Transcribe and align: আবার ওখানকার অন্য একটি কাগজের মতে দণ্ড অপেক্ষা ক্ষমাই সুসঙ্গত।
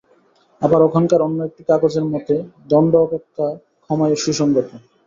আবার 0.61 0.79
ওখানকার 0.83 1.19
অন্য 1.21 1.39
একটি 1.49 1.61
কাগজের 1.69 2.05
মতে 2.13 2.35
দণ্ড 2.69 2.93
অপেক্ষা 3.05 3.47
ক্ষমাই 3.83 4.13
সুসঙ্গত। 4.23 4.69